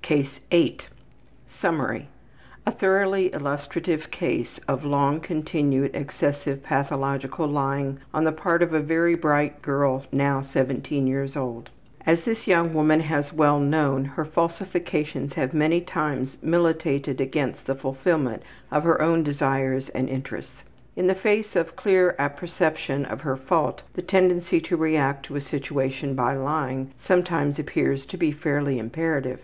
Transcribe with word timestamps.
CASE 0.00 0.40
8 0.50 0.88
Summary: 1.46 2.08
A 2.64 2.72
thoroughly 2.72 3.26
illustrative 3.34 4.10
case 4.10 4.58
of 4.66 4.82
long 4.86 5.20
continued, 5.20 5.90
excessive 5.94 6.62
pathological 6.62 7.46
lying 7.46 7.98
on 8.14 8.24
the 8.24 8.32
part 8.32 8.62
of 8.62 8.72
a 8.72 8.80
very 8.80 9.14
bright 9.14 9.60
girl, 9.60 10.06
now 10.10 10.40
17 10.40 11.06
years 11.06 11.36
old. 11.36 11.68
As 12.06 12.24
this 12.24 12.46
young 12.46 12.72
woman 12.72 13.00
has 13.00 13.30
well 13.34 13.60
known, 13.60 14.06
her 14.06 14.24
falsifications 14.24 15.34
have 15.34 15.52
many 15.52 15.82
times 15.82 16.38
militated 16.40 17.20
against 17.20 17.66
the 17.66 17.74
fulfillment 17.74 18.42
of 18.70 18.84
her 18.84 19.02
own 19.02 19.22
desires 19.22 19.90
and 19.90 20.08
interests. 20.08 20.64
In 20.96 21.08
the 21.08 21.14
face 21.14 21.54
of 21.56 21.76
clear 21.76 22.16
apperception 22.18 23.04
of 23.04 23.20
her 23.20 23.36
fault, 23.36 23.82
the 23.92 24.00
tendency 24.00 24.62
to 24.62 24.78
react 24.78 25.26
to 25.26 25.36
a 25.36 25.42
situation 25.42 26.14
by 26.14 26.34
lying 26.34 26.92
sometimes 26.98 27.58
appears 27.58 28.06
to 28.06 28.16
be 28.16 28.32
fairly 28.32 28.78
imperative. 28.78 29.40